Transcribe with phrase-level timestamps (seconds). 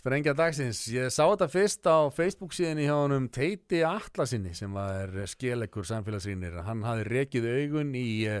[0.00, 4.72] Sprengja dagsins, ég sá þetta fyrst á Facebook síðan í hjá honum Teiti Atlasinni sem
[4.72, 6.54] var skelegur samfélagsrýnir.
[6.64, 8.38] Hann hafi rekið augun í uh,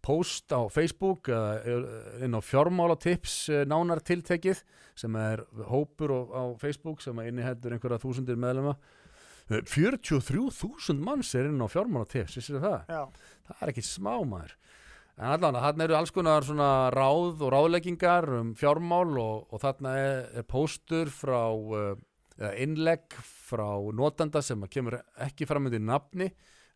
[0.00, 1.60] post á Facebook uh,
[2.24, 4.62] inn á fjármálatips uh, nánar tiltekið
[4.96, 8.78] sem er hópur á, Facebook sem inniheldur einhverja þúsundir meðlema.
[9.52, 12.88] 43.000 manns er inn á fjármálatips, vissir það?
[12.88, 14.56] Já, Það er ekki smá maður.
[15.20, 19.92] En allan, þarna eru alls konar svona ráð og ráðleggingar um fjármál og, og þarna
[20.00, 21.92] er, er póstur frá, uh,
[22.38, 26.30] eða innlegg frá notanda sem kemur ekki fram undir nafni,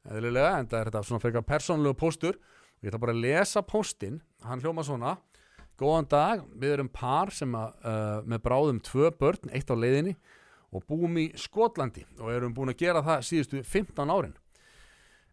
[0.05, 2.37] eðlilega, en það er þetta svona frekar persónlegu póstur.
[2.85, 5.17] Ég ætla bara að lesa póstinn, hann hljóma svona,
[5.81, 10.13] góðan dag, við erum par sem að, uh, með bráðum tvö börn, eitt á leiðinni
[10.77, 14.37] og búum í Skotlandi og erum búin að gera það síðustu 15 árin.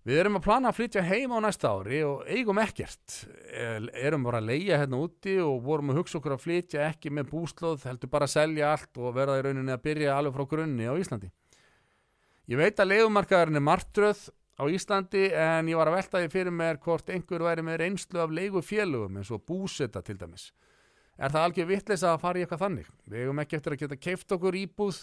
[0.03, 3.21] Við erum að plana að flytja heim á næsta ári og eigum ekkert.
[3.55, 7.07] Er- Erum bara að leia hérna úti og vorum að hugsa okkur að flytja ekki
[7.09, 10.45] með búslóð, heldur bara að selja allt og verða í rauninni að byrja alveg frá
[10.51, 11.31] grunni á Íslandi.
[12.51, 14.25] Ég veit að leigumarkaðurinn er martröð
[14.59, 18.19] á Íslandi en ég var að velta því fyrir mér hvort einhver væri með reynslu
[18.19, 20.49] af leigufélögum eins og búseta til dæmis.
[21.15, 22.91] Er það algjör vitleisa að fara í eitthvað þannig?
[23.07, 24.99] Við eigum ekki eftir að geta keift okkur íbúð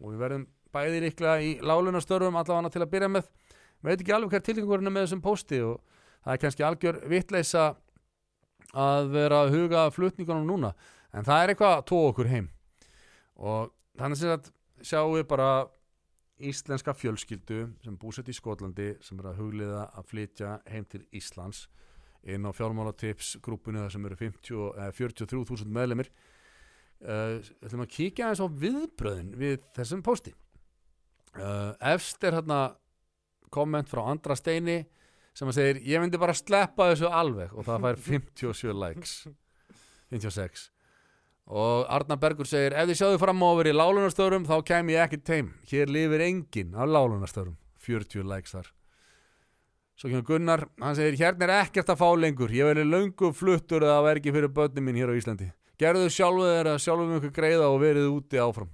[0.00, 3.30] og við verðum bæði líklega í lálunastörfum allavega til að byrja með
[3.86, 5.80] veit ekki alveg hver tilgangurinn er með þessum pósti og
[6.20, 7.66] það er kannski algjör vitleisa
[8.76, 10.72] að vera að huga flutningunum núna.
[11.16, 12.48] En það er eitthvað að tóa okkur heim.
[13.40, 14.50] Og þannig sem að
[14.86, 15.50] sjáum við bara
[16.40, 21.66] íslenska fjölskyldu sem búsett í Skotlandi sem er að hugliða að flytja heim til Íslands
[22.24, 26.10] inn á fjármálatips grúpunu þar sem eru 50, eh, 43.000 meðlemir
[27.00, 30.34] uh, ætlum að kíkja aðeins á viðbröðin við þessum pósti.
[31.36, 32.60] Uh, efst er hérna
[33.52, 34.82] komment frá andra steini
[35.36, 37.54] sem að segir ég myndi bara sleppa þessu alveg.
[37.54, 39.16] Og það fær 57 likes.
[40.10, 40.70] 56
[41.50, 45.18] og Arna Bergur segir ef þið sjáðu fram vera í lálunastörum þá kem ég ekki
[45.26, 48.68] teim hér lifir enginn á lálunastörum 40 likes þar.
[49.98, 52.52] Svo kemur Gunnar, hann segir hérna er ekkert að fá lengur.
[52.54, 55.48] Ég verði löngu fluttur að það verði ekki fyrir börnin mín hér á Íslandi.
[55.80, 58.70] Gerðu sjálfu þeirra sjálfum ykkur greiða og verið úti áfram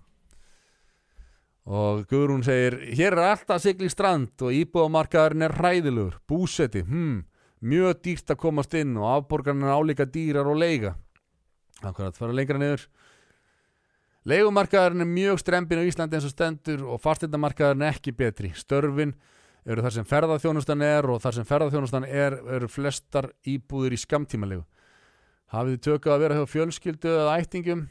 [1.66, 6.20] og Guðrún segir hér er alltaf sigli strand og íbúðamarkaðurinn er hræðilegur.
[6.30, 7.24] Búsetti, hmm,
[7.60, 10.94] mjög dýrt að komast inn og afborgarinn er álíka dýrar og leiga.
[11.82, 12.86] Akkurat, fara lengra niður.
[14.26, 18.52] Leigumarkaðurinn er mjög strempin á Íslandi eins og stendur og fastindamarkaðurinn er ekki betri.
[18.54, 19.16] Störfin
[19.66, 24.62] eru þar sem ferðarþjónustan er og þar sem ferðarþjónustan er eru flestar íbúðir í skamtímalegu
[25.52, 27.84] hafið þið tökað að vera hjá fjölskyldu eða ættingum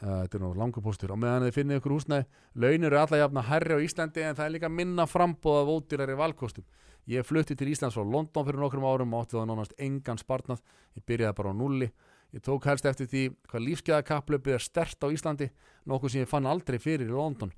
[0.00, 1.12] þetta er nú langur póstur.
[1.14, 2.26] Og meðan þið finnið ykkur húsnæði
[2.64, 6.16] launir eru alla jafna herri á Íslandi en það er líka minna frambóð af ódýrari
[6.18, 6.66] valkostum.
[7.10, 10.60] Ég flutti til Íslands frá London fyrir nokkrum árum og átti það nánast engan spartnað
[10.94, 11.88] ég byrjaði bara á nulli
[12.32, 15.50] ég tók helst eftir því hvað lífsgæðakaplöpið er stert á Íslandi
[15.90, 17.52] nokkuð sem ég fann aldrei fyrir í London.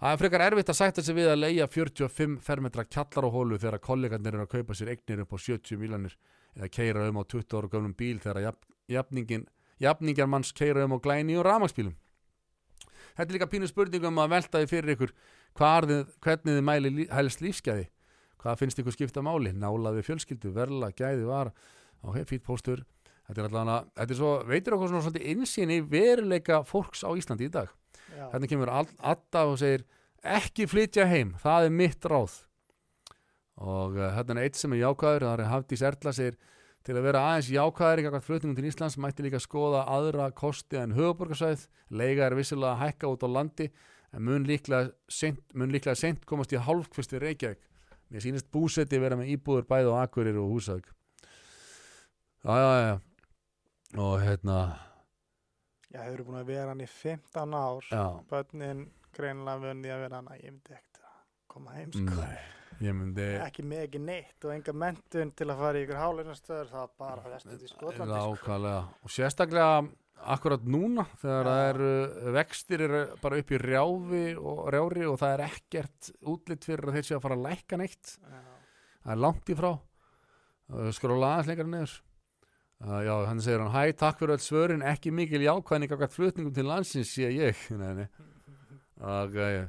[0.00, 3.58] Það er frekar erfitt að sætta sig við að leia 45 fermetra kjallar á hólu
[3.60, 6.16] þegar kollegarnir eru að kaupa sér eignir upp á 70 miljonir
[6.56, 9.44] eða keira um á 20 ára gömlum bíl þegar jafn, jafningin
[9.80, 11.96] jafningar manns keira um á glæni og ramagsbílum
[13.16, 15.14] þetta er líka pínu spurningum að velta því fyrir ykkur
[15.58, 17.88] þið, hvernig þið mæli lí, helst lífsgæði.
[18.40, 19.52] Hvað finnst ykkur skipta máli?
[19.52, 21.52] Nálaði fjölskyldu, verla, gæði var
[22.02, 22.84] ok, fýtt póstur.
[23.26, 27.10] Þetta er allavega, þetta er svo, veitur okkur svona svolítið insýn í veruleika fólks á
[27.14, 27.68] Íslandi í dag.
[28.16, 29.84] Hérna kemur Adda og segir
[30.26, 32.40] ekki flytja heim, það er mitt ráð.
[33.60, 36.40] Og uh, hérna er eitt sem er jákvæður, það er Hafdís Erla segir
[36.86, 40.78] til að vera aðeins jákvæður í kakvært flutningum til Íslands mætti líka skoða aðra kosti
[40.80, 43.66] en höfuborgarsvæð, leiga er vissilega að hækka út á landi
[44.10, 47.66] en mun líklega sent, mun líklega sent komast í hálfkvist við Reykjavík.
[48.10, 50.88] Mér sýnist búsetti vera með íbúður bæði á Akureyri og Húsavík.
[52.42, 52.94] Já, já, já.
[54.00, 54.56] Og hérna
[55.90, 57.86] já, þau eru búin að vera hann í 15 ár.
[57.90, 60.32] Já, börnin greinlega vunnið að vera hann.
[60.40, 60.89] Ég myndi ekkert að
[61.50, 62.16] koma heim sko.
[62.18, 62.36] nei,
[62.86, 66.94] ég myndi ekki ekki neitt og enga mentun til að fara í ykkur hálunastöður það
[67.02, 68.36] bara vestu til Skotlandi sko.
[68.36, 69.72] Nákvæmlega og sérstaklega
[70.20, 71.50] akkurat núna þegar Já.
[71.50, 76.66] það eru vextir eru bara upp í rjáfi og rjári og það er ekkert útlitt
[76.68, 78.40] fyrir að þeir séu að fara að lækka neitt Já.
[79.06, 81.94] það er langt í frá uh, skróla aðeins lengra niður
[82.84, 86.56] uh, já, hann segir hann, hæ, takk fyrir öll svörin ekki mikil jákvæðning akkvæmt flutningum
[86.56, 88.08] til landsins sé ég nei, nei.
[89.16, 89.62] og uh,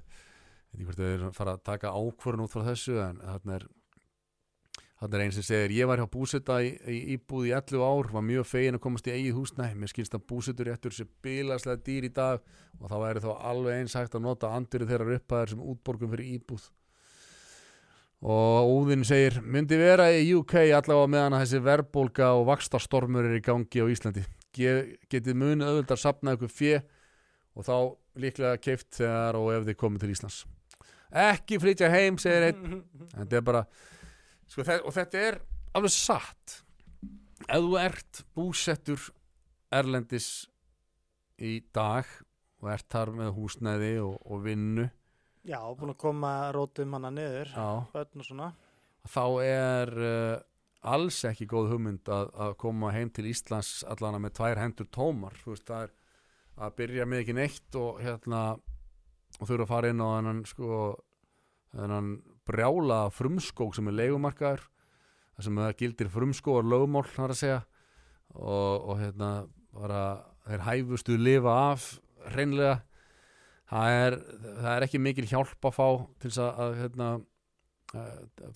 [0.72, 3.56] veit ekki hvort þau eru að fara að taka ákvörðun út frá þessu en þarna
[3.60, 3.68] er
[5.02, 8.12] þarna er einn sem segir, ég var hjá búsetta í, í íbúð í 11 ár,
[8.14, 11.82] var mjög fegin að komast í eigið húsnæ, mér skilst að búsettur réttur sé bilaslega
[11.82, 12.44] dýr í dag
[12.78, 16.38] og þá væri þá alveg eins hægt að nota andurinn þeirra upphæðar sem útborgum fyrir
[16.38, 16.70] íbúð.
[18.22, 23.40] Og Úðinn segir myndi vera í UK allavega meðan að þessi verbólga og vakstastormur er
[23.40, 24.28] í gangi á Íslandi.
[24.54, 26.78] Ge getið munið auðvitað að sapna ykkur fjö
[27.58, 27.76] og þá
[28.22, 30.44] líklega keift þegar og ef þið komið til Íslands
[31.12, 32.82] ekki flytja heim, segir einn.
[33.18, 33.64] Þetta er bara
[34.48, 35.40] sko, þe og þetta er
[35.78, 36.58] alveg satt.
[37.48, 39.10] Ef þú ert búsettur
[39.74, 40.30] erlendis
[41.42, 42.08] í dag
[42.62, 44.88] og ert þar með húsnæði og, og vinnu.
[45.48, 47.50] Já, búin að koma rótum hana niður,
[49.10, 50.36] þá er uh,
[50.94, 55.40] alls ekki góð hugmynd að, að koma heim til Íslands allana með tvær hendur tómar.
[55.42, 55.96] Þú veist, það er
[56.62, 58.44] að byrja með ekki neitt og hérna
[59.40, 60.82] og þurfa að fara inn á þennan sko
[61.72, 62.12] þennan
[62.50, 64.68] brjála frumskók sem er leigumarkaður
[65.36, 67.60] það sem það gildir frumskóar lögmál þar að segja
[68.36, 69.32] og, og hérna
[69.72, 70.04] bara
[70.46, 71.88] þeir hæfustu lifa af
[72.32, 72.80] hreinlega.
[73.72, 75.86] Það er, það er ekki mikil hjálp að fá
[76.20, 77.10] til þess að, hérna,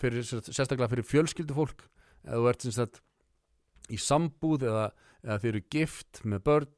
[0.01, 1.85] fyrir, sérstaklega fyrir fjölskyldu fólk
[2.25, 2.99] eða þú ert sem sagt
[3.93, 4.89] í sambúð eða,
[5.23, 6.73] eða þið eru gift með börn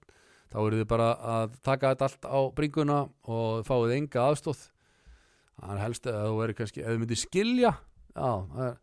[0.52, 4.66] þá eru þið bara að taka þetta allt á bringuna og fáið enga aðstóð
[5.58, 8.76] það er helst að þú eru kannski ef þú myndir skilja já, það er,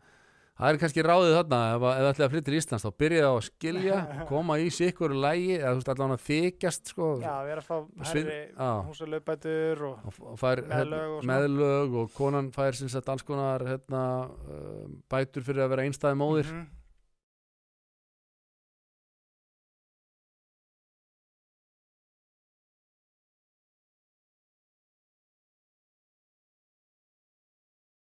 [0.55, 1.59] það er kannski ráðið þarna.
[1.75, 3.97] Ef, það ætlaði að flytja til Íslands þá byrjaði á að skilja
[4.31, 7.71] koma í sikkur lægi eða þú veist allan að þykjast sko, Já, við erum að
[7.71, 8.39] fá herri
[8.91, 11.33] húsalöfbætur og og, og fær Meðlög hérna, og svona.
[11.33, 14.05] meðlög og konan fær sem sagt alls konar hérna,
[14.47, 16.51] uh, bætur fyrir að vera einstæði móðir.
[16.55, 16.67] Mhm.